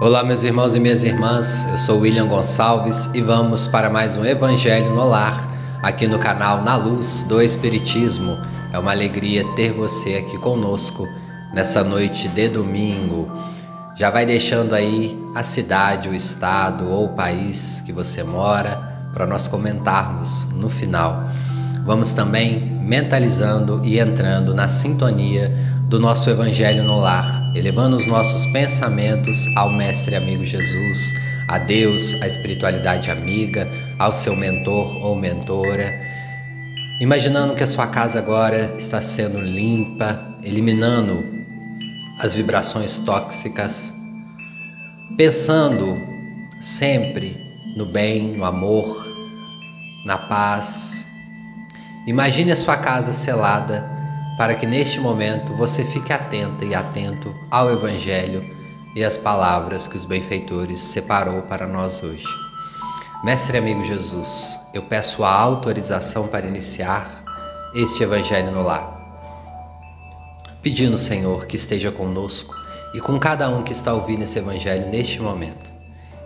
[0.00, 1.64] Olá, meus irmãos e minhas irmãs.
[1.70, 5.48] Eu sou William Gonçalves e vamos para mais um Evangelho no Lar,
[5.80, 8.36] aqui no canal Na Luz do Espiritismo.
[8.72, 11.06] É uma alegria ter você aqui conosco
[11.54, 13.30] nessa noite de domingo.
[13.94, 18.76] Já vai deixando aí a cidade, o estado ou o país que você mora
[19.14, 21.28] para nós comentarmos no final.
[21.86, 25.56] Vamos também mentalizando e entrando na sintonia
[25.88, 31.14] do nosso Evangelho no lar, elevando os nossos pensamentos ao Mestre amigo Jesus,
[31.46, 35.92] a Deus, a espiritualidade amiga, ao seu mentor ou mentora.
[37.00, 41.22] Imaginando que a sua casa agora está sendo limpa, eliminando
[42.18, 43.92] as vibrações tóxicas,
[45.16, 45.98] pensando
[46.60, 47.36] sempre
[47.76, 49.14] no bem, no amor,
[50.06, 51.06] na paz.
[52.06, 53.93] Imagine a sua casa selada
[54.36, 58.44] para que neste momento você fique atenta e atento ao Evangelho
[58.94, 62.26] e às palavras que os benfeitores separou para nós hoje.
[63.24, 67.24] Mestre amigo Jesus, eu peço a autorização para iniciar
[67.74, 68.92] este Evangelho no lar.
[70.62, 72.54] Pedindo, Senhor, que esteja conosco
[72.94, 75.70] e com cada um que está ouvindo esse Evangelho neste momento,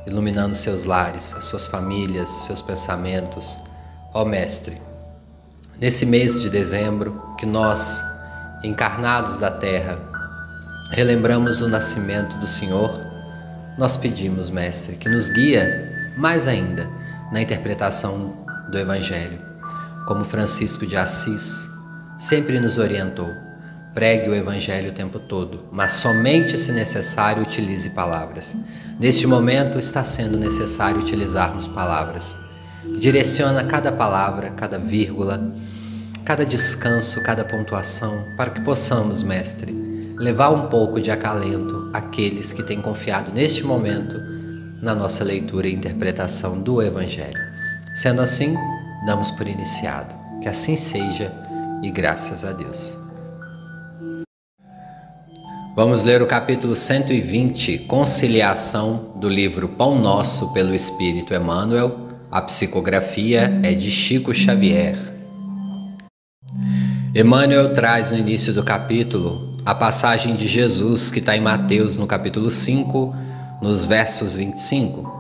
[0.07, 3.57] iluminando seus lares, as suas famílias, seus pensamentos.
[4.13, 4.81] Ó Mestre,
[5.81, 8.03] Nesse mês de dezembro, que nós,
[8.65, 9.97] encarnados da terra,
[10.91, 13.07] relembramos o nascimento do Senhor,
[13.79, 16.89] nós pedimos, Mestre, que nos guia mais ainda
[17.31, 19.39] na interpretação do Evangelho,
[20.05, 21.69] como Francisco de Assis
[22.19, 23.33] sempre nos orientou.
[23.95, 28.57] Pregue o Evangelho o tempo todo, mas somente se necessário utilize palavras.
[28.99, 32.37] Neste momento está sendo necessário utilizarmos palavras.
[32.99, 35.53] Direciona cada palavra, cada vírgula,
[36.29, 39.73] cada descanso, cada pontuação, para que possamos, Mestre,
[40.15, 44.21] levar um pouco de acalento àqueles que têm confiado neste momento
[44.83, 47.41] na nossa leitura e interpretação do Evangelho.
[47.95, 48.55] Sendo assim,
[49.07, 50.15] damos por iniciado.
[50.43, 51.33] Que assim seja
[51.83, 52.93] e graças a Deus.
[55.75, 61.99] Vamos ler o capítulo 120, Conciliação, do livro Pão Nosso pelo Espírito Emmanuel.
[62.31, 65.17] A psicografia é de Chico Xavier.
[67.15, 72.07] Emmanuel traz no início do capítulo a passagem de Jesus que está em Mateus no
[72.07, 73.17] capítulo 5,
[73.63, 75.11] nos versos 25.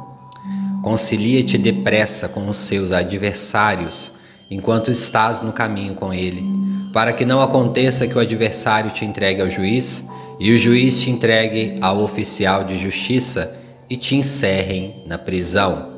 [0.82, 4.12] Concilia-te depressa com os seus adversários
[4.50, 6.44] enquanto estás no caminho com ele,
[6.92, 10.06] para que não aconteça que o adversário te entregue ao juiz
[10.38, 13.56] e o juiz te entregue ao oficial de justiça
[13.88, 15.97] e te encerrem na prisão.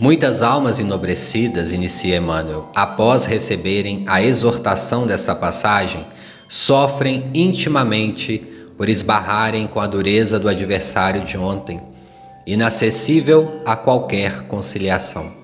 [0.00, 6.06] Muitas almas enobrecidas, inicia Emmanuel, após receberem a exortação desta passagem,
[6.48, 8.38] sofrem intimamente
[8.78, 11.82] por esbarrarem com a dureza do adversário de ontem,
[12.46, 15.34] inacessível a qualquer conciliação.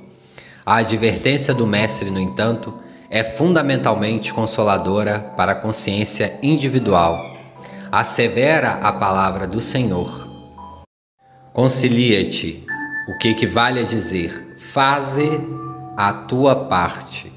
[0.65, 2.73] A advertência do Mestre, no entanto,
[3.11, 7.37] é fundamentalmente consoladora para a consciência individual.
[7.93, 10.31] Assevera a palavra do Senhor.
[11.53, 12.65] Concilia-te,
[13.07, 14.46] o que equivale a dizer:
[14.77, 15.41] Faze
[15.97, 17.33] a tua parte.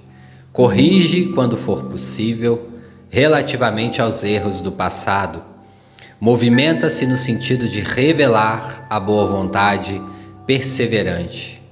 [0.52, 2.68] Corrige quando for possível
[3.10, 5.42] relativamente aos erros do passado.
[6.20, 10.02] Movimenta-se no sentido de revelar a boa vontade
[10.46, 11.64] perseverante.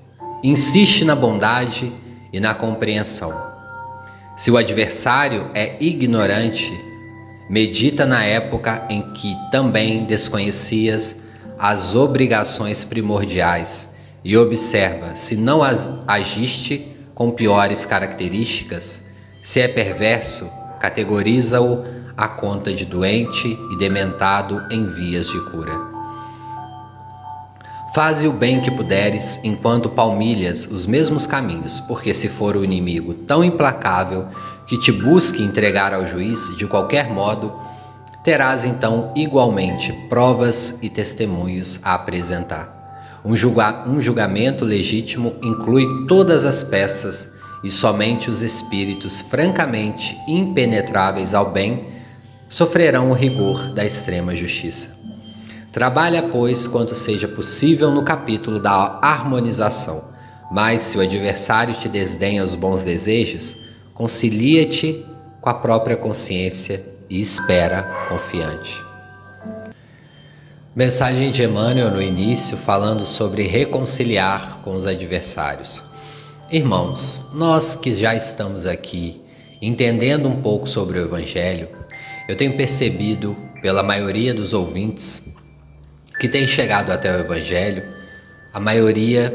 [0.41, 1.91] Insiste na bondade
[2.31, 3.37] e na compreensão.
[4.37, 6.71] Se o adversário é ignorante,
[7.49, 11.13] medita na época em que também desconhecias
[11.59, 13.96] as obrigações primordiais
[14.27, 15.61] e observa se não
[16.05, 19.01] agiste com piores características,
[19.41, 20.49] se é perverso,
[20.81, 21.85] categoriza-o
[22.17, 25.71] à conta de doente e dementado em vias de cura.
[27.95, 33.13] Faze o bem que puderes enquanto palmilhas os mesmos caminhos, porque se for o inimigo
[33.13, 34.27] tão implacável
[34.67, 37.57] que te busque entregar ao juiz de qualquer modo,
[38.25, 42.76] terás então igualmente provas e testemunhos a apresentar.
[43.27, 47.29] Um, julga um julgamento legítimo inclui todas as peças
[47.61, 51.87] e somente os espíritos francamente impenetráveis ao bem
[52.47, 54.95] sofrerão o rigor da extrema justiça.
[55.73, 60.05] Trabalha, pois, quanto seja possível no capítulo da harmonização,
[60.49, 63.57] mas se o adversário te desdenha os bons desejos,
[63.93, 65.05] concilia-te
[65.41, 68.86] com a própria consciência e espera confiante.
[70.77, 75.81] Mensagem de Emmanuel no início falando sobre reconciliar com os adversários.
[76.51, 79.19] Irmãos, nós que já estamos aqui
[79.59, 81.67] entendendo um pouco sobre o Evangelho,
[82.29, 85.23] eu tenho percebido pela maioria dos ouvintes
[86.19, 87.83] que têm chegado até o Evangelho,
[88.53, 89.33] a maioria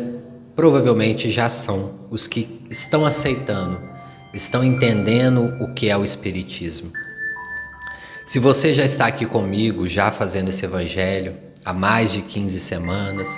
[0.55, 3.81] provavelmente já são os que estão aceitando,
[4.33, 6.93] estão entendendo o que é o Espiritismo.
[8.27, 11.35] Se você já está aqui comigo, já fazendo esse Evangelho
[11.65, 13.29] há mais de 15 semanas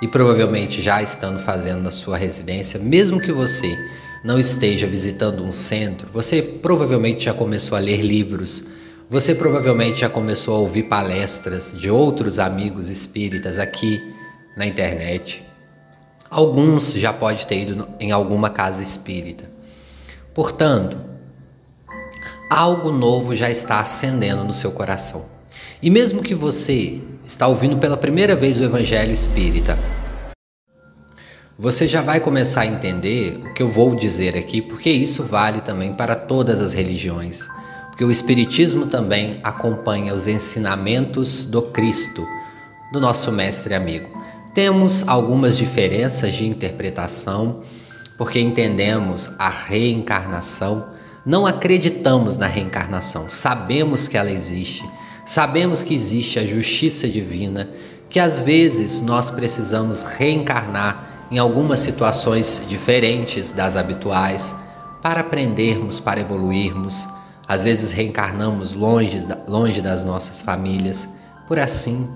[0.00, 3.76] e provavelmente já estando fazendo na sua residência, mesmo que você
[4.24, 8.64] não esteja visitando um centro, você provavelmente já começou a ler livros
[9.08, 14.02] você provavelmente já começou a ouvir palestras de outros amigos espíritas aqui
[14.56, 15.44] na internet.
[16.28, 19.48] Alguns já pode ter ido em alguma casa espírita.
[20.34, 20.98] Portanto,
[22.50, 25.24] algo novo já está acendendo no seu coração.
[25.82, 29.78] E mesmo que você está ouvindo pela primeira vez o evangelho espírita,
[31.58, 35.60] você já vai começar a entender o que eu vou dizer aqui, porque isso vale
[35.60, 37.46] também para todas as religiões
[37.96, 42.28] porque o Espiritismo também acompanha os ensinamentos do Cristo,
[42.92, 44.06] do nosso mestre amigo.
[44.52, 47.62] Temos algumas diferenças de interpretação,
[48.18, 50.88] porque entendemos a reencarnação,
[51.26, 54.88] não acreditamos na reencarnação, sabemos que ela existe,
[55.26, 57.68] sabemos que existe a justiça divina,
[58.08, 64.54] que às vezes nós precisamos reencarnar em algumas situações diferentes das habituais
[65.02, 67.08] para aprendermos, para evoluirmos
[67.48, 71.08] às vezes reencarnamos longe, longe das nossas famílias.
[71.46, 72.08] Por assim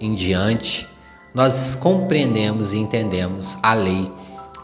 [0.00, 0.88] em diante,
[1.32, 4.10] nós compreendemos e entendemos a lei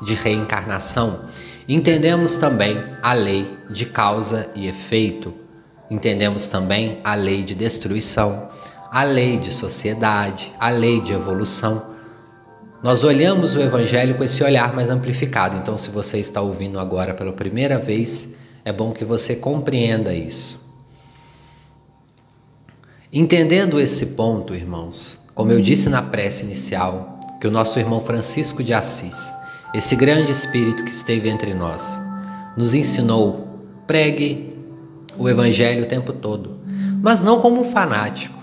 [0.02, 1.20] de reencarnação.
[1.68, 5.34] Entendemos também a lei de causa e efeito.
[5.90, 8.48] Entendemos também a lei de destruição,
[8.90, 11.94] a lei de sociedade, a lei de evolução.
[12.82, 15.58] Nós olhamos o Evangelho com esse olhar mais amplificado.
[15.58, 18.26] Então, se você está ouvindo agora pela primeira vez,
[18.64, 20.58] é bom que você compreenda isso.
[23.12, 28.62] Entendendo esse ponto, irmãos, como eu disse na prece inicial, que o nosso irmão Francisco
[28.62, 29.32] de Assis,
[29.74, 31.82] esse grande espírito que esteve entre nós,
[32.56, 33.48] nos ensinou:
[33.86, 34.54] pregue
[35.16, 36.58] o evangelho o tempo todo,
[37.02, 38.38] mas não como um fanático,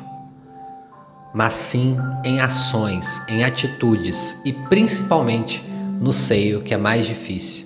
[1.33, 5.63] mas sim em ações, em atitudes e principalmente
[5.99, 7.65] no seio que é mais difícil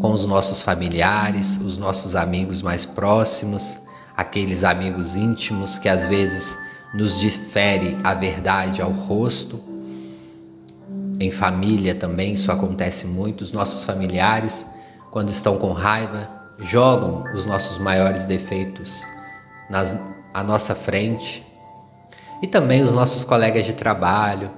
[0.00, 3.78] com os nossos familiares, os nossos amigos mais próximos,
[4.16, 6.56] aqueles amigos íntimos que às vezes
[6.94, 9.60] nos difere a verdade ao rosto.
[11.20, 13.42] Em família também isso acontece muito.
[13.42, 14.64] Os nossos familiares,
[15.10, 16.26] quando estão com raiva,
[16.58, 19.04] jogam os nossos maiores defeitos
[19.68, 19.94] nas,
[20.32, 21.46] à nossa frente.
[22.42, 24.50] E também os nossos colegas de trabalho,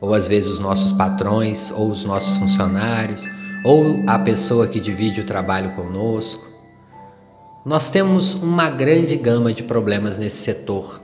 [0.00, 3.24] ou às vezes os nossos patrões ou os nossos funcionários
[3.64, 6.44] ou a pessoa que divide o trabalho conosco.
[7.64, 11.00] Nós temos uma grande gama de problemas nesse setor.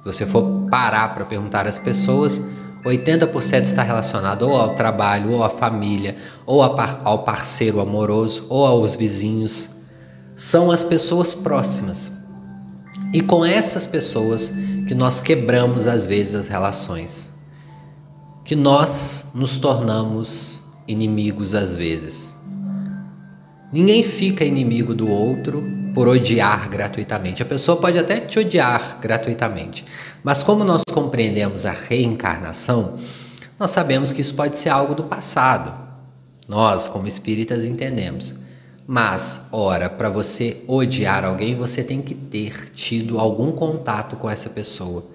[0.00, 2.40] Se você for parar para perguntar às pessoas,
[2.84, 8.94] 80% está relacionado ou ao trabalho, ou à família, ou ao parceiro amoroso, ou aos
[8.94, 9.70] vizinhos.
[10.36, 12.12] São as pessoas próximas.
[13.12, 14.52] E com essas pessoas
[14.86, 17.30] que nós quebramos às vezes as relações,
[18.44, 22.34] que nós nos tornamos inimigos às vezes.
[23.72, 27.42] Ninguém fica inimigo do outro por odiar gratuitamente.
[27.42, 29.84] A pessoa pode até te odiar gratuitamente,
[30.22, 32.98] mas como nós compreendemos a reencarnação,
[33.58, 35.72] nós sabemos que isso pode ser algo do passado.
[36.48, 38.34] Nós, como espíritas, entendemos.
[38.86, 44.50] Mas, ora, para você odiar alguém, você tem que ter tido algum contato com essa
[44.50, 45.06] pessoa,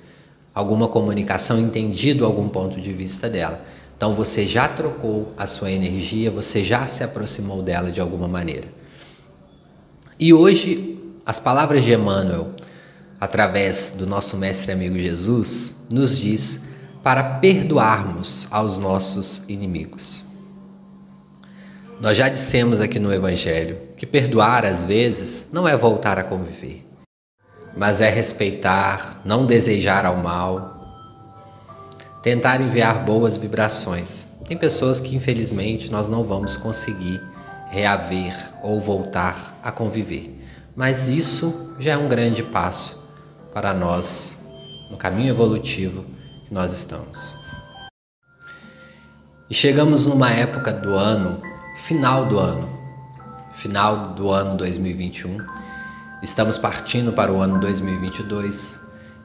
[0.56, 3.62] alguma comunicação, entendido algum ponto de vista dela.
[3.96, 8.79] Então você já trocou a sua energia, você já se aproximou dela de alguma maneira.
[10.20, 12.50] E hoje, as palavras de Emmanuel,
[13.22, 16.60] através do nosso mestre amigo Jesus, nos diz
[17.02, 20.26] para perdoarmos aos nossos inimigos.
[22.02, 26.86] Nós já dissemos aqui no Evangelho que perdoar às vezes não é voltar a conviver,
[27.78, 30.76] mas é respeitar, não desejar ao mal,
[32.22, 34.28] tentar enviar boas vibrações.
[34.46, 37.22] Tem pessoas que infelizmente nós não vamos conseguir
[37.70, 40.38] reaver ou voltar a conviver,
[40.76, 43.02] mas isso já é um grande passo
[43.54, 44.38] para nós
[44.90, 46.04] no caminho evolutivo
[46.46, 47.36] que nós estamos.
[49.50, 51.42] E chegamos numa época do ano,
[51.78, 52.70] final do ano,
[53.54, 55.38] final do ano 2021.
[56.22, 58.80] Estamos partindo para o ano 2022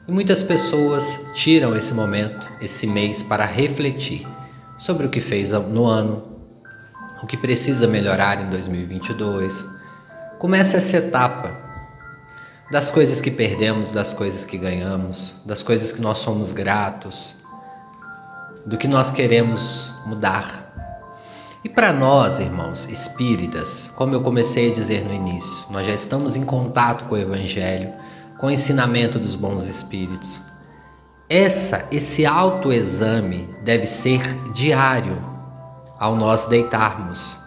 [0.07, 4.27] e muitas pessoas tiram esse momento, esse mês, para refletir
[4.77, 6.34] sobre o que fez no ano,
[7.25, 9.67] o que precisa melhorar em 2022.
[10.37, 11.65] Começa essa etapa.
[12.71, 17.35] das coisas que perdemos, das coisas que ganhamos, das coisas que nós somos gratos,
[18.65, 20.71] do que nós queremos mudar.
[21.63, 26.35] E para nós, irmãos espíritas, como eu comecei a dizer no início, nós já estamos
[26.35, 27.91] em contato com o Evangelho,
[28.37, 30.39] com o ensinamento dos bons espíritos.
[31.29, 34.21] Essa, esse autoexame deve ser
[34.53, 35.34] diário
[36.05, 37.39] ao nós deitarmos.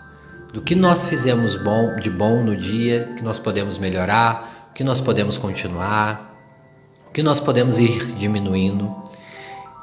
[0.53, 4.83] Do que nós fizemos bom, de bom no dia, que nós podemos melhorar, o que
[4.83, 6.35] nós podemos continuar,
[7.07, 8.93] o que nós podemos ir diminuindo.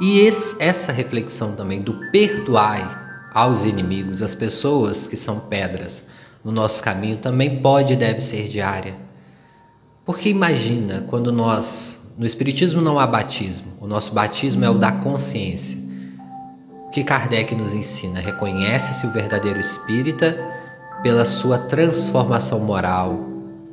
[0.01, 2.85] E esse, essa reflexão também do perdoai
[3.33, 6.03] aos inimigos, as pessoas que são pedras
[6.43, 8.97] no nosso caminho, também pode e deve ser diária.
[10.03, 14.91] Porque imagina quando nós, no Espiritismo não há batismo, o nosso batismo é o da
[14.91, 15.84] consciência.
[16.95, 18.21] Que Kardec nos ensina?
[18.21, 20.39] Reconhece-se o verdadeiro espírita
[21.03, 23.19] pela sua transformação moral,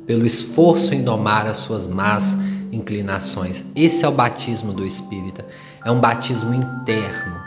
[0.05, 2.35] pelo esforço em domar as suas más
[2.69, 3.63] inclinações.
[3.73, 5.45] Esse é o batismo do espírita.
[5.85, 7.41] É um batismo interno.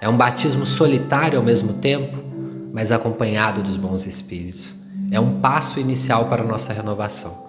[0.00, 2.16] É um batismo solitário ao mesmo tempo,
[2.72, 4.72] mas acompanhado dos bons espíritos.
[5.10, 7.48] É um passo inicial para a nossa renovação.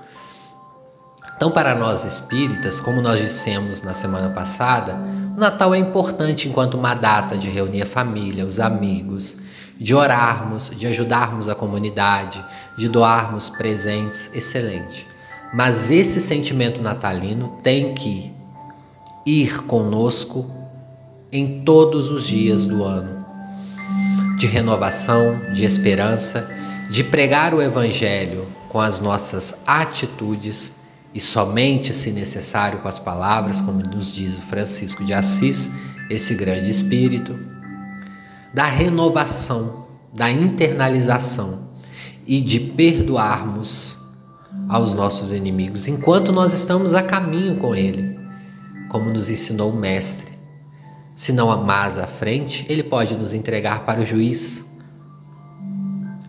[1.35, 4.97] Então, para nós espíritas, como nós dissemos na semana passada,
[5.35, 9.37] o Natal é importante enquanto uma data de reunir a família, os amigos,
[9.79, 12.43] de orarmos, de ajudarmos a comunidade,
[12.77, 15.07] de doarmos presentes, excelente.
[15.51, 18.31] Mas esse sentimento natalino tem que
[19.25, 20.49] ir conosco
[21.31, 23.25] em todos os dias do ano,
[24.37, 26.47] de renovação, de esperança,
[26.91, 30.73] de pregar o Evangelho com as nossas atitudes
[31.13, 35.69] e somente, se necessário, com as palavras, como nos diz o Francisco de Assis,
[36.09, 37.37] esse grande espírito,
[38.53, 41.69] da renovação, da internalização
[42.25, 43.97] e de perdoarmos
[44.69, 48.13] aos nossos inimigos enquanto nós estamos a caminho com Ele
[48.93, 50.31] como nos ensinou o Mestre.
[51.15, 54.63] Se não amás à frente, ele pode nos entregar para o juiz.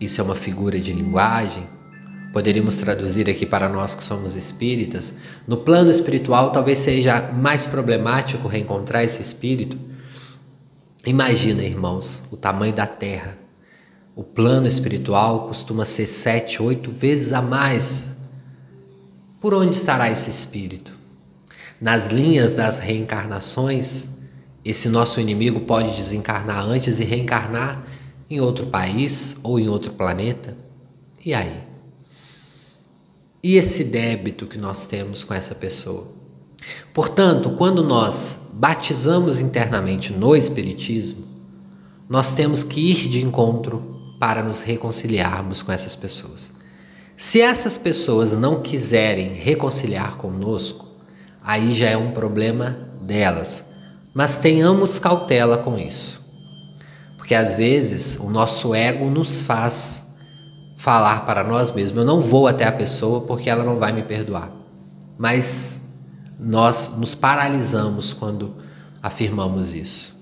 [0.01, 1.69] Isso é uma figura de linguagem.
[2.35, 5.13] Poderíamos traduzir aqui para nós que somos espíritas.
[5.47, 9.79] No plano espiritual, talvez seja mais problemático reencontrar esse espírito.
[11.05, 13.37] Imagina, irmãos, o tamanho da Terra.
[14.13, 18.09] O plano espiritual costuma ser sete, oito vezes a mais.
[19.39, 20.93] Por onde estará esse espírito?
[21.79, 24.07] nas linhas das reencarnações,
[24.63, 27.81] esse nosso inimigo pode desencarnar antes e reencarnar
[28.29, 30.57] em outro país ou em outro planeta.
[31.23, 31.74] E aí?
[33.45, 36.07] E esse débito que nós temos com essa pessoa?
[36.91, 41.23] Portanto, quando nós batizamos internamente no Espiritismo,
[42.09, 46.49] nós temos que ir de encontro para nos reconciliarmos com essas pessoas.
[47.15, 50.87] Se essas pessoas não quiserem reconciliar conosco,
[51.39, 52.71] aí já é um problema
[53.03, 53.63] delas.
[54.11, 56.19] Mas tenhamos cautela com isso.
[57.15, 60.01] Porque às vezes o nosso ego nos faz
[60.85, 64.03] falar para nós mesmos: eu não vou até a pessoa porque ela não vai me
[64.03, 64.51] perdoar.
[65.17, 65.79] Mas
[66.39, 68.53] nós nos paralisamos quando
[69.01, 70.15] afirmamos isso.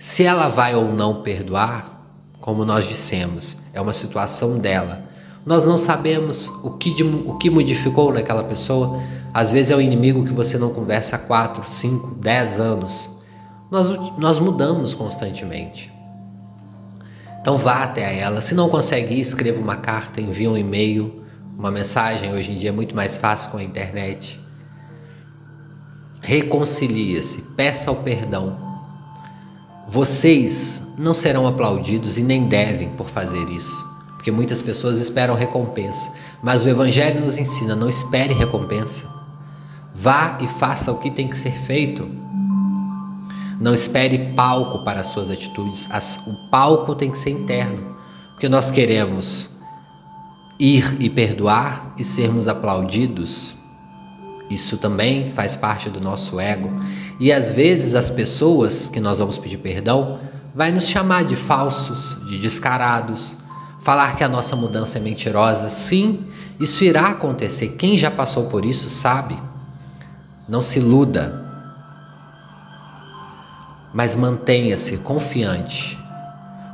[0.00, 2.06] Se ela vai ou não perdoar,
[2.40, 5.02] como nós dissemos, é uma situação dela.
[5.44, 8.98] Nós não sabemos o que, o que modificou naquela pessoa,
[9.34, 13.10] às vezes é o inimigo que você não conversa há 4, 5, 10 anos.
[13.70, 15.91] Nós, nós mudamos constantemente.
[17.42, 18.40] Então vá até ela.
[18.40, 21.24] Se não consegue ir, escreva uma carta, envie um e-mail,
[21.58, 22.32] uma mensagem.
[22.32, 24.40] Hoje em dia é muito mais fácil com a internet.
[26.20, 28.56] Reconcilie-se, peça o perdão.
[29.88, 33.84] Vocês não serão aplaudidos e nem devem por fazer isso,
[34.14, 36.12] porque muitas pessoas esperam recompensa.
[36.40, 39.04] Mas o Evangelho nos ensina: não espere recompensa.
[39.92, 42.21] Vá e faça o que tem que ser feito.
[43.62, 45.88] Não espere palco para as suas atitudes.
[45.88, 47.94] As, o palco tem que ser interno.
[48.32, 49.50] Porque nós queremos
[50.58, 53.54] ir e perdoar e sermos aplaudidos.
[54.50, 56.72] Isso também faz parte do nosso ego.
[57.20, 60.18] E às vezes as pessoas que nós vamos pedir perdão
[60.52, 63.36] vai nos chamar de falsos, de descarados,
[63.80, 65.70] falar que a nossa mudança é mentirosa.
[65.70, 66.24] Sim,
[66.58, 67.76] isso irá acontecer.
[67.78, 69.38] Quem já passou por isso sabe.
[70.48, 71.41] Não se iluda,
[73.92, 75.98] mas mantenha-se confiante,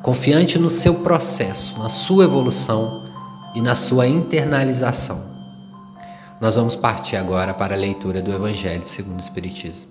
[0.03, 3.05] confiante no seu processo, na sua evolução
[3.55, 5.23] e na sua internalização.
[6.41, 9.89] Nós vamos partir agora para a leitura do Evangelho segundo o Espiritismo.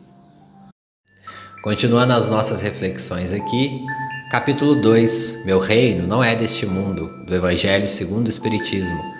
[1.61, 3.85] Continuando as nossas reflexões aqui,
[4.31, 9.17] capítulo 2: Meu reino não é deste mundo, do Evangelho segundo o Espiritismo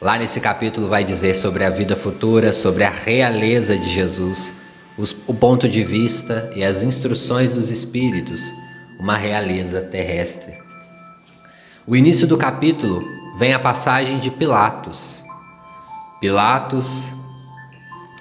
[0.00, 4.52] Lá nesse capítulo vai dizer sobre a vida futura, sobre a realeza de Jesus,
[4.98, 8.52] os, o ponto de vista e as instruções dos Espíritos,
[8.98, 10.54] uma realeza terrestre.
[11.86, 13.06] O início do capítulo
[13.38, 15.22] vem a passagem de Pilatos.
[16.20, 17.12] Pilatos,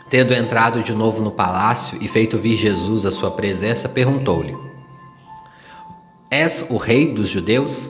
[0.10, 4.56] tendo entrado de novo no palácio e feito vir Jesus à sua presença, perguntou-lhe:
[6.30, 7.90] És o rei dos judeus?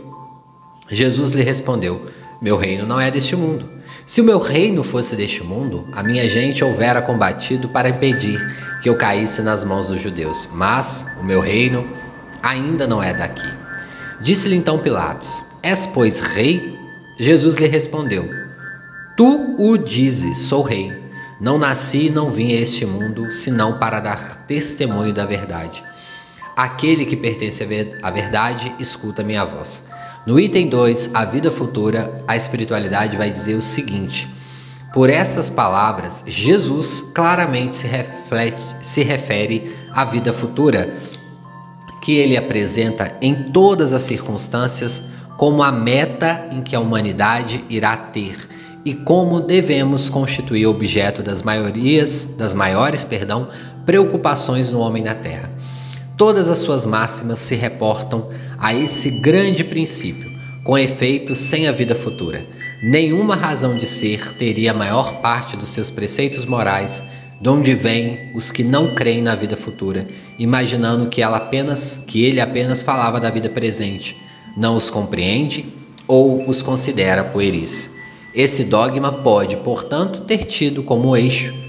[0.88, 2.08] Jesus lhe respondeu:
[2.40, 3.75] Meu reino não é deste mundo.
[4.06, 8.40] Se o meu reino fosse deste mundo, a minha gente houvera combatido para impedir
[8.80, 10.48] que eu caísse nas mãos dos judeus.
[10.54, 11.88] Mas o meu reino
[12.42, 13.52] ainda não é daqui.
[14.22, 16.80] Disse-lhe então Pilatos: És, pois, rei?
[17.18, 18.30] Jesus lhe respondeu:
[19.18, 21.04] Tu o dizes, sou rei.
[21.42, 25.84] Não nasci e não vim a este mundo senão para dar testemunho da verdade.
[26.56, 27.68] Aquele que pertence
[28.04, 29.84] à verdade escuta minha voz.
[30.26, 34.28] No item 2, a vida futura, a espiritualidade vai dizer o seguinte:
[34.92, 40.90] por essas palavras, Jesus claramente se, reflete, se refere à vida futura,
[42.02, 45.04] que ele apresenta em todas as circunstâncias
[45.38, 48.38] como a meta em que a humanidade irá ter
[48.86, 53.50] e como devemos constituir objeto das maiorias, das maiores, perdão,
[53.86, 55.55] preocupações no homem na terra.
[56.18, 60.32] Todas as suas máximas se reportam a esse grande princípio,
[60.64, 62.46] com efeito sem a vida futura.
[62.82, 67.04] Nenhuma razão de ser teria a maior parte dos seus preceitos morais
[67.42, 70.08] de onde vêm os que não creem na vida futura,
[70.40, 74.16] imaginando que ela apenas que ele apenas falava da vida presente,
[74.56, 75.66] não os compreende
[76.08, 77.90] ou os considera pueris.
[78.34, 81.65] Esse dogma pode, portanto, ter tido como eixo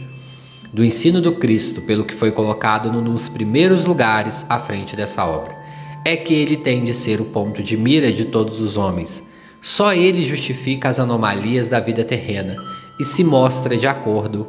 [0.76, 5.56] do ensino do Cristo, pelo que foi colocado nos primeiros lugares à frente dessa obra.
[6.04, 9.22] É que ele tem de ser o ponto de mira de todos os homens.
[9.62, 12.62] Só ele justifica as anomalias da vida terrena
[13.00, 14.46] e se mostra de acordo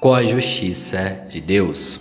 [0.00, 2.00] com a justiça de Deus.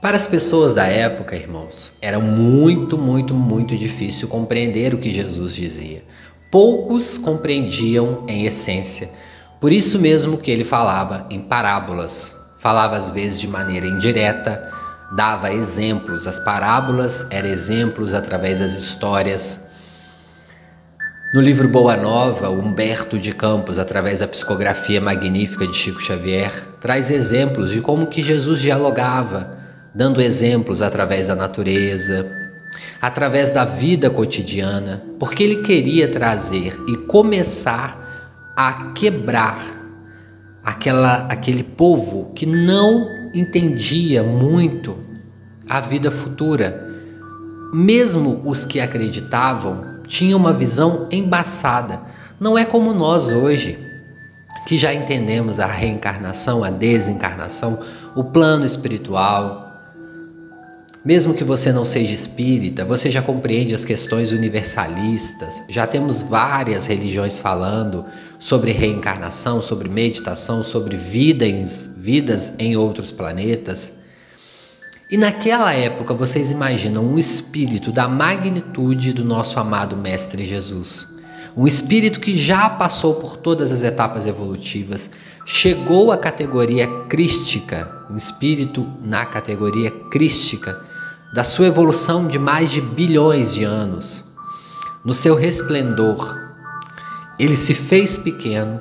[0.00, 5.54] Para as pessoas da época, irmãos, era muito, muito, muito difícil compreender o que Jesus
[5.54, 6.02] dizia.
[6.50, 9.10] Poucos compreendiam em essência
[9.60, 14.72] por isso mesmo que ele falava em parábolas, falava às vezes de maneira indireta,
[15.12, 16.26] dava exemplos.
[16.26, 19.66] As parábolas eram exemplos através das histórias.
[21.34, 27.10] No livro Boa Nova, Humberto de Campos, através da psicografia magnífica de Chico Xavier, traz
[27.10, 29.58] exemplos de como que Jesus dialogava,
[29.94, 32.26] dando exemplos através da natureza,
[33.02, 38.07] através da vida cotidiana, porque ele queria trazer e começar
[38.58, 39.64] a quebrar
[40.64, 44.98] aquela, aquele povo que não entendia muito
[45.68, 46.90] a vida futura.
[47.72, 52.00] Mesmo os que acreditavam tinham uma visão embaçada.
[52.40, 53.78] Não é como nós hoje,
[54.66, 57.78] que já entendemos a reencarnação, a desencarnação,
[58.16, 59.68] o plano espiritual,
[61.04, 65.62] mesmo que você não seja espírita, você já compreende as questões universalistas.
[65.68, 68.04] Já temos várias religiões falando
[68.38, 73.92] sobre reencarnação, sobre meditação, sobre vidas, vidas em outros planetas.
[75.10, 81.08] E naquela época vocês imaginam um espírito da magnitude do nosso amado Mestre Jesus.
[81.56, 85.10] Um espírito que já passou por todas as etapas evolutivas,
[85.44, 90.78] chegou à categoria crística, um espírito na categoria crística
[91.32, 94.24] da sua evolução de mais de bilhões de anos,
[95.04, 96.47] no seu resplendor,
[97.38, 98.80] ele se fez pequeno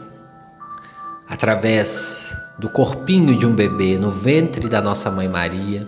[1.27, 5.87] através do corpinho de um bebê no ventre da nossa mãe Maria,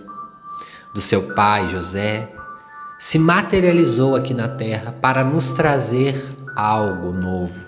[0.94, 2.28] do seu pai José,
[2.98, 6.20] se materializou aqui na terra para nos trazer
[6.54, 7.58] algo novo,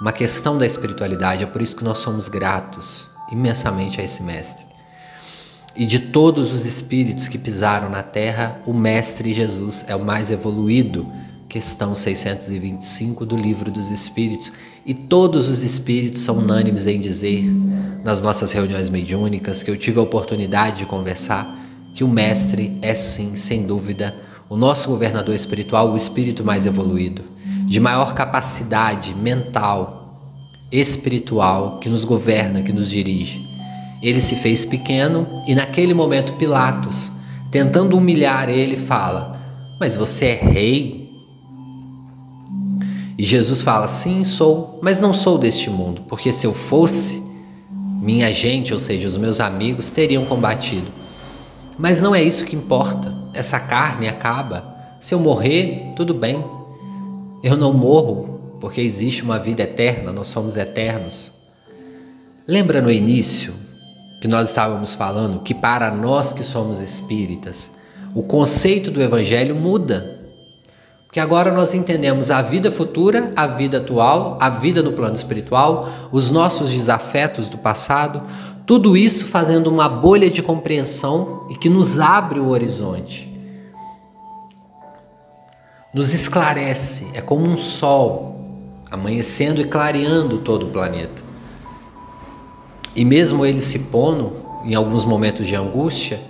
[0.00, 1.44] uma questão da espiritualidade.
[1.44, 4.74] É por isso que nós somos gratos imensamente a esse mestre
[5.76, 10.30] e de todos os espíritos que pisaram na terra, o Mestre Jesus é o mais
[10.30, 11.10] evoluído.
[11.54, 14.50] Questão 625 do Livro dos Espíritos.
[14.84, 17.44] E todos os espíritos são unânimes em dizer,
[18.02, 21.56] nas nossas reuniões mediúnicas, que eu tive a oportunidade de conversar,
[21.94, 24.16] que o Mestre é sim, sem dúvida,
[24.48, 27.22] o nosso governador espiritual, o espírito mais evoluído,
[27.68, 30.20] de maior capacidade mental,
[30.72, 33.40] espiritual, que nos governa, que nos dirige.
[34.02, 37.12] Ele se fez pequeno e naquele momento Pilatos,
[37.52, 39.38] tentando humilhar ele, fala:
[39.78, 41.03] Mas você é rei?
[43.16, 47.22] E Jesus fala: Sim, sou, mas não sou deste mundo, porque se eu fosse,
[48.00, 50.90] minha gente, ou seja, os meus amigos, teriam combatido.
[51.78, 53.14] Mas não é isso que importa.
[53.32, 54.74] Essa carne acaba.
[55.00, 56.44] Se eu morrer, tudo bem.
[57.42, 61.32] Eu não morro porque existe uma vida eterna, nós somos eternos.
[62.46, 63.52] Lembra no início
[64.20, 67.70] que nós estávamos falando que para nós que somos espíritas,
[68.14, 70.13] o conceito do evangelho muda.
[71.14, 75.88] Porque agora nós entendemos a vida futura, a vida atual, a vida no plano espiritual,
[76.10, 78.20] os nossos desafetos do passado,
[78.66, 83.32] tudo isso fazendo uma bolha de compreensão e que nos abre o horizonte.
[85.94, 88.40] Nos esclarece, é como um sol
[88.90, 91.22] amanhecendo e clareando todo o planeta.
[92.92, 94.32] E mesmo ele se pondo
[94.64, 96.20] em alguns momentos de angústia,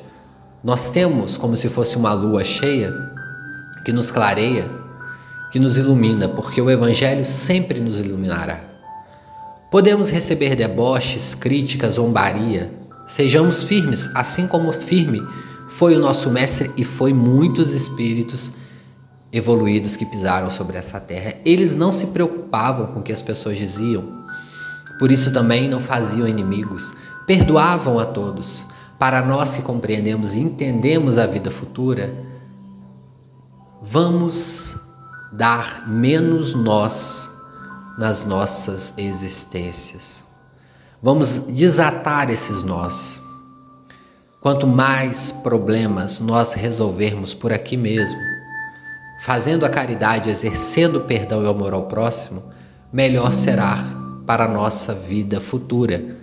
[0.62, 3.14] nós temos como se fosse uma lua cheia
[3.84, 4.70] que nos clareia,
[5.52, 8.60] que nos ilumina, porque o Evangelho sempre nos iluminará.
[9.70, 12.70] Podemos receber deboches, críticas, zombaria.
[13.06, 15.22] Sejamos firmes, assim como firme
[15.66, 18.52] foi o nosso Mestre e foi muitos espíritos
[19.32, 21.34] evoluídos que pisaram sobre essa terra.
[21.44, 24.24] Eles não se preocupavam com o que as pessoas diziam.
[25.00, 26.94] Por isso também não faziam inimigos,
[27.26, 28.64] perdoavam a todos.
[29.00, 32.14] Para nós que compreendemos e entendemos a vida futura,
[33.86, 34.74] vamos
[35.30, 37.28] dar menos nós
[37.98, 40.24] nas nossas existências.
[41.02, 43.20] Vamos desatar esses nós.
[44.40, 48.18] Quanto mais problemas nós resolvermos por aqui mesmo,
[49.22, 52.42] fazendo a caridade, exercendo o perdão e o amor ao próximo,
[52.92, 53.84] melhor será
[54.26, 56.16] para a nossa vida futura.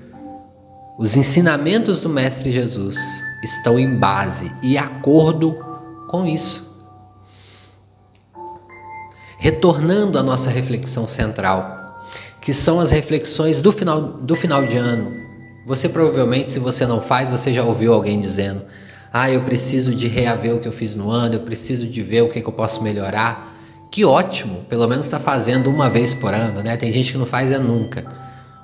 [0.98, 2.98] Os ensinamentos do Mestre Jesus
[3.44, 5.56] estão em base e acordo
[6.08, 6.71] com isso
[9.42, 12.06] retornando à nossa reflexão central,
[12.40, 15.12] que são as reflexões do final, do final de ano.
[15.66, 18.62] Você provavelmente, se você não faz, você já ouviu alguém dizendo:
[19.12, 22.22] Ah, eu preciso de reaver o que eu fiz no ano, eu preciso de ver
[22.22, 23.52] o que, que eu posso melhorar.
[23.92, 26.78] Que ótimo, pelo menos está fazendo uma vez por ano, né?
[26.78, 28.06] Tem gente que não faz é nunca.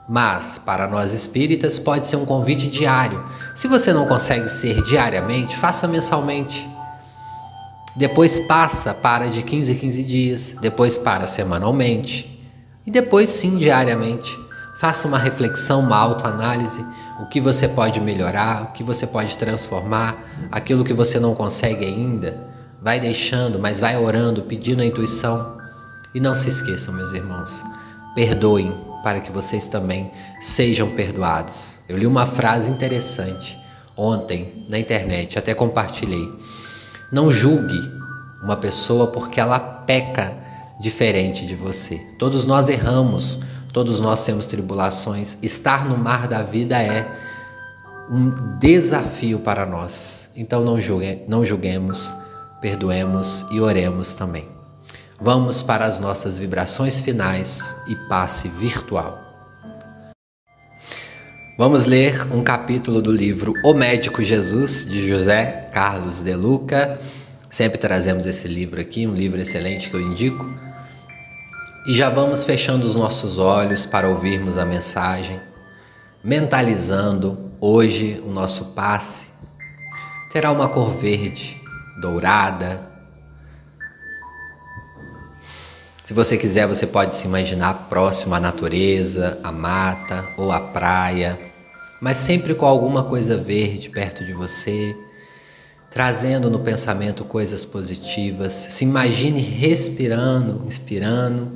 [0.08, 3.26] Mas, para nós espíritas, pode ser um convite diário.
[3.56, 6.77] Se você não consegue ser diariamente, faça mensalmente.
[7.98, 12.40] Depois passa para de 15 em 15 dias, depois para semanalmente
[12.86, 14.38] e depois sim diariamente.
[14.80, 16.86] Faça uma reflexão, uma autoanálise,
[17.20, 20.16] o que você pode melhorar, o que você pode transformar,
[20.52, 22.38] aquilo que você não consegue ainda,
[22.80, 25.58] vai deixando, mas vai orando, pedindo a intuição.
[26.14, 27.64] E não se esqueçam, meus irmãos,
[28.14, 31.74] perdoem para que vocês também sejam perdoados.
[31.90, 33.60] Eu li uma frase interessante
[33.96, 36.30] ontem na internet, até compartilhei.
[37.12, 37.92] Não julgue
[38.42, 40.36] uma pessoa porque ela peca
[40.80, 41.98] diferente de você.
[42.20, 43.40] Todos nós erramos,
[43.72, 45.38] todos nós temos tribulações.
[45.42, 47.08] Estar no mar da vida é
[48.10, 50.30] um desafio para nós.
[50.36, 52.14] Então não, julgue, não julguemos,
[52.62, 54.48] perdoemos e oremos também.
[55.20, 59.27] Vamos para as nossas vibrações finais e passe virtual.
[61.58, 67.02] Vamos ler um capítulo do livro O Médico Jesus, de José Carlos de Luca.
[67.50, 70.54] Sempre trazemos esse livro aqui, um livro excelente que eu indico.
[71.88, 75.40] E já vamos fechando os nossos olhos para ouvirmos a mensagem,
[76.24, 79.26] mentalizando hoje o nosso passe.
[80.32, 81.60] Terá uma cor verde,
[82.00, 82.87] dourada.
[86.08, 91.48] Se você quiser, você pode se imaginar próximo à natureza, à mata ou à praia
[92.00, 94.96] mas sempre com alguma coisa verde perto de você,
[95.90, 98.52] trazendo no pensamento coisas positivas.
[98.52, 101.52] Se imagine respirando, inspirando,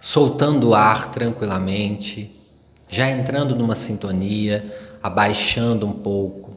[0.00, 2.34] soltando o ar tranquilamente,
[2.88, 6.56] já entrando numa sintonia, abaixando um pouco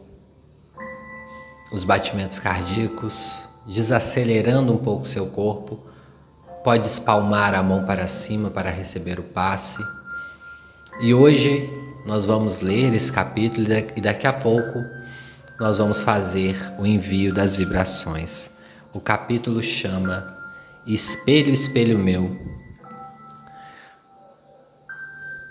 [1.71, 5.79] os batimentos cardíacos, desacelerando um pouco seu corpo.
[6.63, 9.83] Pode espalmar a mão para cima para receber o passe.
[10.99, 11.69] E hoje
[12.05, 14.83] nós vamos ler esse capítulo e daqui a pouco
[15.59, 18.49] nós vamos fazer o envio das vibrações.
[18.93, 20.35] O capítulo chama
[20.85, 22.35] Espelho, Espelho Meu.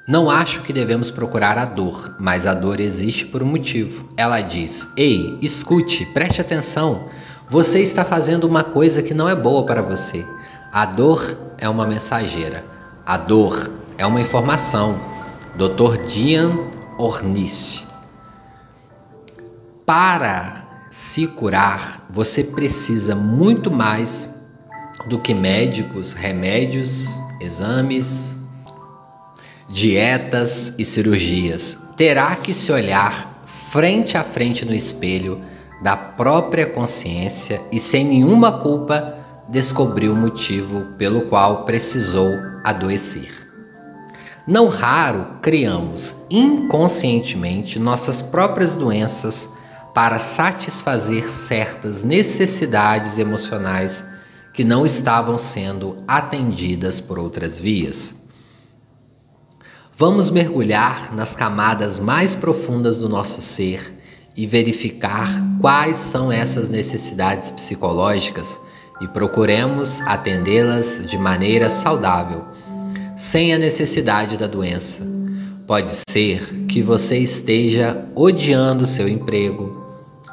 [0.09, 4.09] Não acho que devemos procurar a dor, mas a dor existe por um motivo.
[4.17, 7.09] Ela diz: Ei, escute, preste atenção.
[7.49, 10.27] Você está fazendo uma coisa que não é boa para você.
[10.73, 12.65] A dor é uma mensageira.
[13.07, 15.01] A dor é uma informação
[15.55, 16.05] Dr.
[16.09, 16.59] Dian
[16.99, 17.87] Ornish.
[19.87, 24.29] Para se curar, você precisa muito mais
[25.09, 28.35] do que médicos, remédios, exames,
[29.69, 31.79] dietas e cirurgias.
[31.97, 35.41] Terá que se olhar frente a frente no espelho
[35.81, 39.17] da própria consciência e sem nenhuma culpa
[39.49, 42.33] descobriu o motivo pelo qual precisou
[42.65, 43.47] adoecer.
[44.47, 49.49] Não raro criamos inconscientemente nossas próprias doenças
[49.93, 54.05] para satisfazer certas necessidades emocionais
[54.53, 58.15] que não estavam sendo atendidas por outras vias.
[59.97, 63.96] Vamos mergulhar nas camadas mais profundas do nosso ser
[64.37, 68.61] e verificar quais são essas necessidades psicológicas
[69.01, 72.45] e procuremos atendê-las de maneira saudável
[73.17, 75.03] sem a necessidade da doença.
[75.67, 79.85] Pode ser que você esteja odiando seu emprego,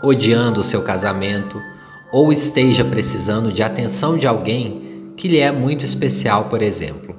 [0.03, 1.59] odiando o seu casamento,
[2.11, 7.15] ou esteja precisando de atenção de alguém que lhe é muito especial, por exemplo.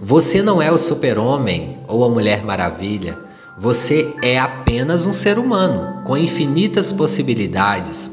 [0.00, 3.18] Você não é o super-homem ou a mulher maravilha,
[3.60, 8.08] você é apenas um ser humano com infinitas possibilidades,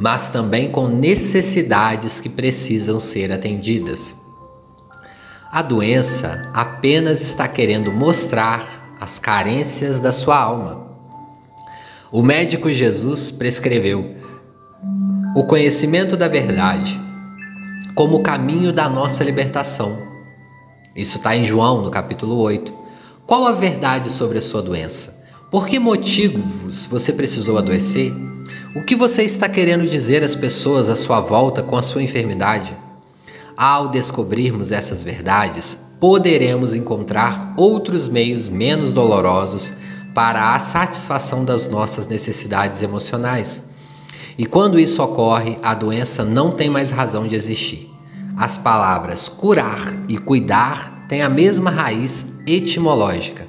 [0.00, 4.16] mas também com necessidades que precisam ser atendidas.
[5.52, 10.88] A doença apenas está querendo mostrar as carências da sua alma.
[12.10, 14.16] O médico Jesus prescreveu
[15.36, 16.98] o conhecimento da verdade
[17.94, 19.98] como o caminho da nossa libertação.
[20.96, 22.83] Isso está em João, no capítulo 8.
[23.26, 25.16] Qual a verdade sobre a sua doença?
[25.50, 28.12] Por que motivos você precisou adoecer?
[28.76, 32.76] O que você está querendo dizer às pessoas à sua volta com a sua enfermidade?
[33.56, 39.72] Ao descobrirmos essas verdades, poderemos encontrar outros meios menos dolorosos
[40.14, 43.62] para a satisfação das nossas necessidades emocionais.
[44.36, 47.90] E quando isso ocorre, a doença não tem mais razão de existir.
[48.36, 53.46] As palavras curar e cuidar têm a mesma raiz etimológica.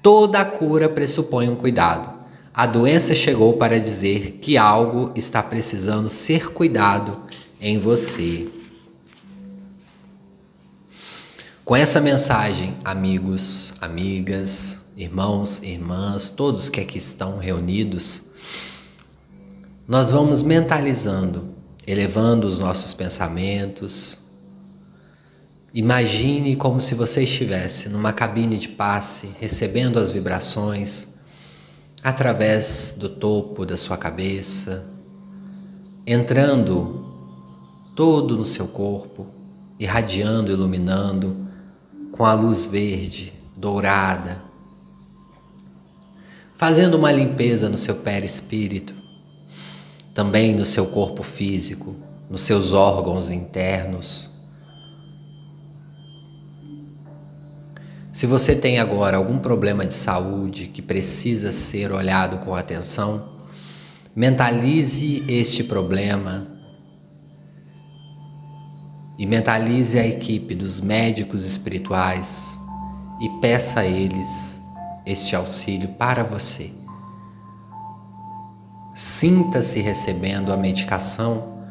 [0.00, 2.08] Toda cura pressupõe um cuidado.
[2.54, 7.20] A doença chegou para dizer que algo está precisando ser cuidado
[7.60, 8.46] em você.
[11.64, 18.22] Com essa mensagem, amigos, amigas, irmãos, irmãs, todos que aqui estão reunidos,
[19.86, 24.27] nós vamos mentalizando, elevando os nossos pensamentos.
[25.74, 31.08] Imagine como se você estivesse numa cabine de passe, recebendo as vibrações
[32.02, 34.86] através do topo da sua cabeça,
[36.06, 37.06] entrando
[37.94, 39.26] todo no seu corpo,
[39.78, 41.48] irradiando, iluminando
[42.12, 44.40] com a luz verde, dourada,
[46.56, 48.94] fazendo uma limpeza no seu perispírito,
[50.14, 51.94] também no seu corpo físico,
[52.30, 54.27] nos seus órgãos internos.
[58.18, 63.28] Se você tem agora algum problema de saúde que precisa ser olhado com atenção,
[64.12, 66.44] mentalize este problema
[69.16, 72.58] e mentalize a equipe dos médicos espirituais
[73.20, 74.60] e peça a eles
[75.06, 76.72] este auxílio para você.
[78.96, 81.68] Sinta-se recebendo a medicação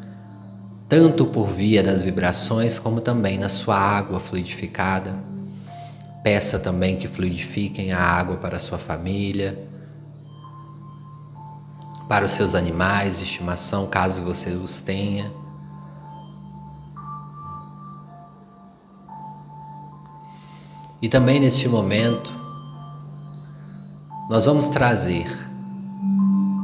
[0.88, 5.28] tanto por via das vibrações como também na sua água fluidificada.
[6.28, 9.66] Peça também que fluidifiquem a água para a sua família,
[12.06, 15.32] para os seus animais de estimação, caso você os tenha.
[21.00, 22.30] E também neste momento,
[24.28, 25.26] nós vamos trazer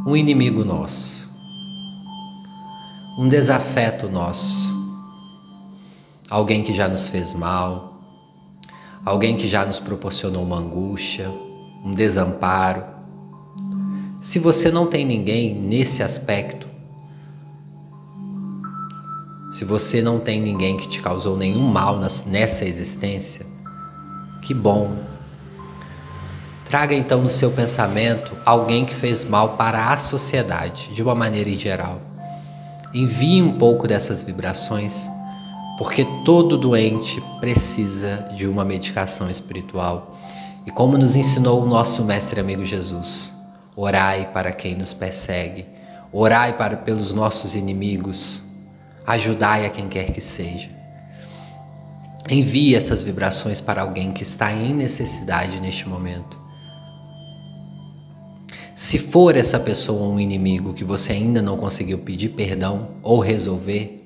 [0.06, 1.26] um inimigo nosso,
[3.16, 4.68] um desafeto nosso,
[6.28, 7.93] alguém que já nos fez mal,
[9.04, 11.30] alguém que já nos proporcionou uma angústia,
[11.84, 12.82] um desamparo.
[14.22, 16.66] Se você não tem ninguém nesse aspecto,
[19.52, 23.46] se você não tem ninguém que te causou nenhum mal nessa existência,
[24.42, 24.96] que bom.
[26.64, 31.48] Traga então no seu pensamento alguém que fez mal para a sociedade, de uma maneira
[31.48, 32.00] em geral.
[32.92, 35.08] Envie um pouco dessas vibrações,
[35.76, 40.16] porque todo doente precisa de uma medicação espiritual.
[40.66, 43.34] E como nos ensinou o nosso mestre amigo Jesus,
[43.76, 45.66] orai para quem nos persegue,
[46.12, 48.42] orai para pelos nossos inimigos,
[49.06, 50.70] ajudai a quem quer que seja.
[52.30, 56.38] Envie essas vibrações para alguém que está em necessidade neste momento.
[58.74, 64.03] Se for essa pessoa um inimigo que você ainda não conseguiu pedir perdão ou resolver,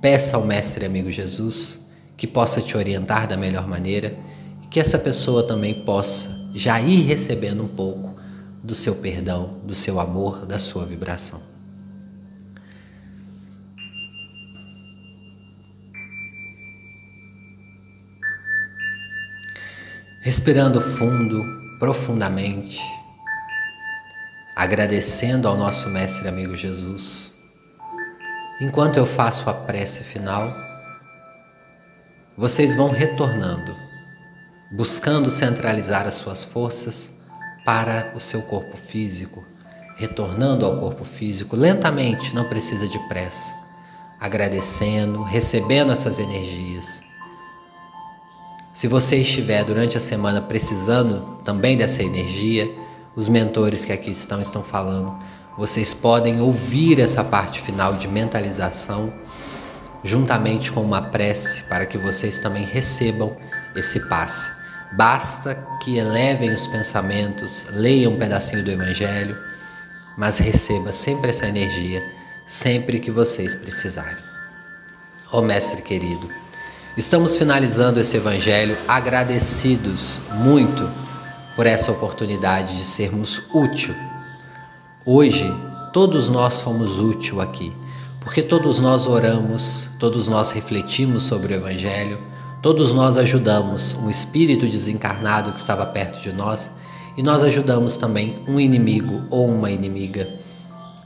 [0.00, 4.16] Peça ao Mestre amigo Jesus que possa te orientar da melhor maneira
[4.62, 8.14] e que essa pessoa também possa já ir recebendo um pouco
[8.62, 11.40] do seu perdão, do seu amor, da sua vibração.
[20.20, 21.44] Respirando fundo,
[21.78, 22.80] profundamente,
[24.56, 27.35] agradecendo ao nosso Mestre Amigo Jesus
[28.58, 30.50] Enquanto eu faço a prece final,
[32.38, 33.76] vocês vão retornando,
[34.72, 37.10] buscando centralizar as suas forças
[37.66, 39.44] para o seu corpo físico,
[39.98, 43.52] retornando ao corpo físico lentamente, não precisa de pressa,
[44.18, 47.02] agradecendo, recebendo essas energias.
[48.72, 52.74] Se você estiver durante a semana precisando também dessa energia,
[53.14, 55.14] os mentores que aqui estão estão falando,
[55.56, 59.12] vocês podem ouvir essa parte final de mentalização
[60.04, 63.36] juntamente com uma prece para que vocês também recebam
[63.74, 64.50] esse passe.
[64.92, 69.36] Basta que elevem os pensamentos, leiam um pedacinho do Evangelho,
[70.16, 72.02] mas receba sempre essa energia,
[72.46, 74.24] sempre que vocês precisarem.
[75.32, 76.30] Ó oh, Mestre querido,
[76.96, 80.90] Estamos finalizando esse evangelho agradecidos muito
[81.54, 83.94] por essa oportunidade de sermos útil.
[85.08, 85.48] Hoje,
[85.92, 87.72] todos nós fomos útil aqui,
[88.18, 92.18] porque todos nós oramos, todos nós refletimos sobre o evangelho,
[92.60, 96.72] todos nós ajudamos um espírito desencarnado que estava perto de nós
[97.16, 100.28] e nós ajudamos também um inimigo ou uma inimiga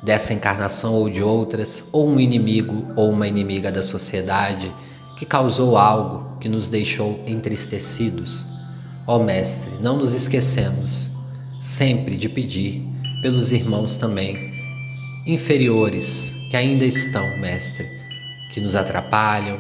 [0.02, 4.72] dessa encarnação ou de outras, ou um inimigo ou uma inimiga da sociedade
[5.18, 8.46] que causou algo que nos deixou entristecidos.
[9.06, 11.10] Ó Mestre, não nos esquecemos
[11.60, 12.89] sempre de pedir
[13.20, 14.50] pelos irmãos também
[15.26, 17.88] inferiores que ainda estão, Mestre,
[18.52, 19.59] que nos atrapalham,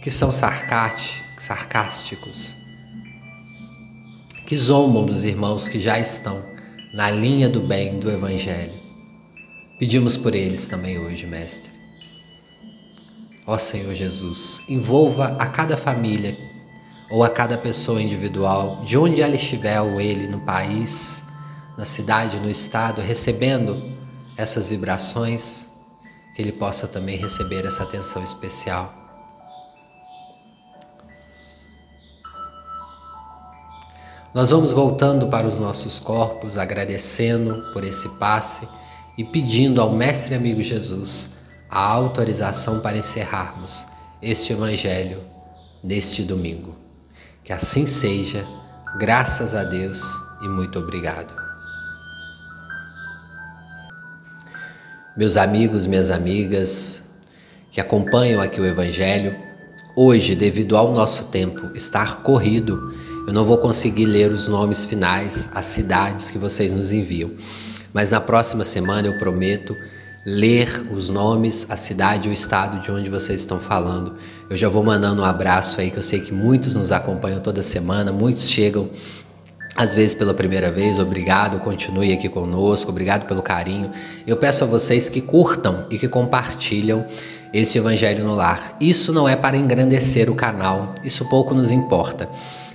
[0.00, 2.56] que são sarcásticos,
[4.46, 6.42] que zombam dos irmãos que já estão
[6.92, 8.80] na linha do bem do Evangelho.
[9.78, 11.70] Pedimos por eles também hoje, Mestre.
[13.46, 16.36] Ó Senhor Jesus, envolva a cada família
[17.10, 21.22] ou a cada pessoa individual, de onde ela estiver ou ele no país,
[21.76, 23.92] na cidade, no estado, recebendo
[24.36, 25.66] essas vibrações,
[26.34, 28.94] que ele possa também receber essa atenção especial.
[34.34, 38.66] Nós vamos voltando para os nossos corpos, agradecendo por esse passe
[39.18, 41.30] e pedindo ao Mestre Amigo Jesus
[41.68, 43.86] a autorização para encerrarmos
[44.22, 45.20] este Evangelho
[45.84, 46.74] neste domingo.
[47.44, 48.46] Que assim seja,
[48.98, 50.02] graças a Deus
[50.42, 51.41] e muito obrigado.
[55.14, 57.02] Meus amigos, minhas amigas
[57.70, 59.36] que acompanham aqui o Evangelho,
[59.94, 62.94] hoje, devido ao nosso tempo estar corrido,
[63.26, 67.30] eu não vou conseguir ler os nomes finais, as cidades que vocês nos enviam.
[67.92, 69.76] Mas na próxima semana eu prometo
[70.24, 74.14] ler os nomes, a cidade o estado de onde vocês estão falando.
[74.48, 77.62] Eu já vou mandando um abraço aí, que eu sei que muitos nos acompanham toda
[77.62, 78.88] semana, muitos chegam
[79.74, 80.98] às vezes pela primeira vez.
[80.98, 83.90] Obrigado, continue aqui conosco, obrigado pelo carinho.
[84.26, 87.04] Eu peço a vocês que curtam e que compartilham
[87.52, 88.76] esse Evangelho no Lar.
[88.80, 92.28] Isso não é para engrandecer o canal, isso pouco nos importa.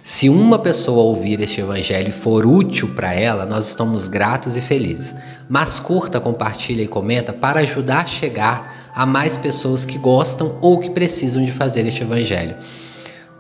[0.08, 4.62] Se uma pessoa ouvir este evangelho e for útil para ela, nós estamos gratos e
[4.62, 5.14] felizes.
[5.50, 10.80] Mas curta, compartilha e comenta para ajudar a chegar a mais pessoas que gostam ou
[10.80, 12.56] que precisam de fazer este evangelho.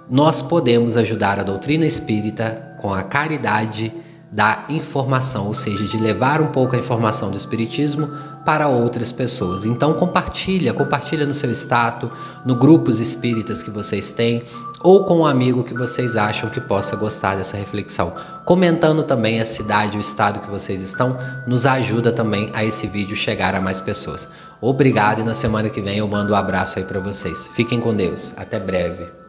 [0.09, 3.93] Nós podemos ajudar a doutrina espírita com a caridade
[4.31, 8.09] da informação, ou seja, de levar um pouco a informação do espiritismo
[8.45, 9.65] para outras pessoas.
[9.65, 12.09] Então compartilha, compartilha no seu status,
[12.45, 14.43] no grupos espíritas que vocês têm
[14.81, 18.13] ou com um amigo que vocês acham que possa gostar dessa reflexão.
[18.45, 23.15] Comentando também a cidade, o estado que vocês estão, nos ajuda também a esse vídeo
[23.15, 24.29] chegar a mais pessoas.
[24.61, 27.49] Obrigado e na semana que vem eu mando um abraço aí para vocês.
[27.53, 28.33] Fiquem com Deus.
[28.37, 29.26] Até breve.